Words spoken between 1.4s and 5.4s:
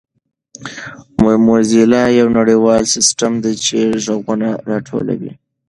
موزیلا یو نړیوال سیسټم دی چې ږغونه راټولوي.